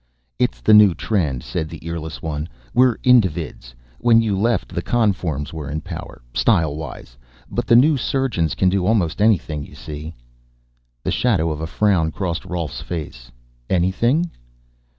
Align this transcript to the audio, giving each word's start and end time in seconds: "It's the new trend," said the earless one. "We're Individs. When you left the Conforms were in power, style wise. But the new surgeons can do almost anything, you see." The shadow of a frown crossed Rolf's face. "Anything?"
"It's 0.39 0.61
the 0.61 0.73
new 0.73 0.95
trend," 0.95 1.43
said 1.43 1.69
the 1.69 1.87
earless 1.87 2.23
one. 2.23 2.49
"We're 2.73 2.95
Individs. 3.03 3.75
When 3.99 4.19
you 4.19 4.35
left 4.35 4.73
the 4.73 4.81
Conforms 4.81 5.53
were 5.53 5.69
in 5.69 5.81
power, 5.81 6.23
style 6.33 6.75
wise. 6.75 7.15
But 7.51 7.67
the 7.67 7.75
new 7.75 7.97
surgeons 7.97 8.55
can 8.55 8.67
do 8.67 8.87
almost 8.87 9.21
anything, 9.21 9.63
you 9.63 9.75
see." 9.75 10.15
The 11.03 11.11
shadow 11.11 11.51
of 11.51 11.61
a 11.61 11.67
frown 11.67 12.09
crossed 12.11 12.45
Rolf's 12.45 12.81
face. 12.81 13.29
"Anything?" 13.69 14.31